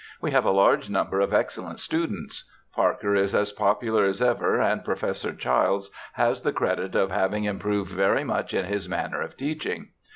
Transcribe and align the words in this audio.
We 0.19 0.31
have 0.31 0.45
a 0.45 0.49
large 0.51 0.89
number 0.89 1.19
of 1.19 1.31
excellent 1.31 1.79
students. 1.79 2.45
Parker 2.73 3.13
is 3.13 3.35
as 3.35 3.51
popular 3.51 4.03
as 4.03 4.19
ever, 4.19 4.59
and 4.59 4.83
Professor 4.83 5.31
Childs 5.31 5.91
has 6.13 6.41
the 6.41 6.51
credit 6.51 6.95
of 6.95 7.11
having 7.11 7.43
improved 7.43 7.91
very 7.91 8.23
much 8.23 8.51
in 8.55 8.65
his 8.65 8.89
manner 8.89 9.21
of 9.21 9.37
teaching. 9.37 9.89